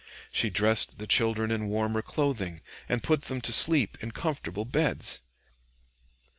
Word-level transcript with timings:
She 0.31 0.49
dressed 0.49 0.97
the 0.97 1.05
children 1.05 1.51
in 1.51 1.67
warmer 1.67 2.01
clothing 2.01 2.61
and 2.89 3.03
put 3.03 3.25
them 3.25 3.39
to 3.41 3.53
sleep 3.53 3.99
in 4.01 4.09
comfortable 4.09 4.65
beds. 4.65 5.21